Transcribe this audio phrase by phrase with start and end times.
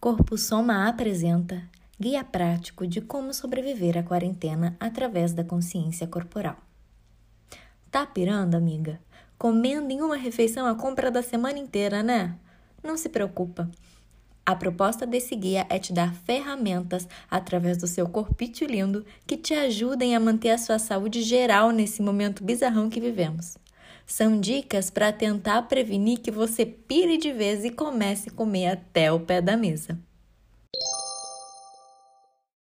[0.00, 1.62] Corpo Soma apresenta
[2.00, 6.56] Guia prático de como sobreviver à quarentena através da consciência corporal.
[7.90, 8.98] Tá pirando, amiga?
[9.36, 12.34] Comendo em uma refeição a compra da semana inteira, né?
[12.82, 13.70] Não se preocupa.
[14.46, 19.52] A proposta desse guia é te dar ferramentas através do seu corpite lindo que te
[19.52, 23.58] ajudem a manter a sua saúde geral nesse momento bizarrão que vivemos.
[24.10, 29.12] São dicas para tentar prevenir que você pire de vez e comece a comer até
[29.12, 29.96] o pé da mesa.